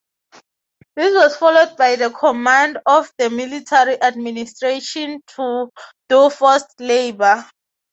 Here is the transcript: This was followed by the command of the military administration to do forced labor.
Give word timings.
This 0.95 1.13
was 1.13 1.35
followed 1.35 1.77
by 1.77 1.95
the 1.95 2.09
command 2.09 2.79
of 2.87 3.11
the 3.19 3.29
military 3.29 4.01
administration 4.01 5.21
to 5.35 5.69
do 6.09 6.27
forced 6.31 6.79
labor. 6.79 7.47